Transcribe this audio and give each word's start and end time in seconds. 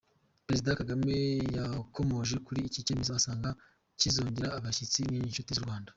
Perezida 0.45 0.77
Kagame 0.79 1.15
yakomoje 1.57 2.35
kuri 2.45 2.59
iki 2.67 2.85
cyemezo 2.85 3.11
asanga 3.19 3.49
kizongera 3.99 4.49
abashyitsi 4.57 4.99
n’inshuti 5.03 5.51
z’u 5.57 5.65
Rwanda. 5.67 5.89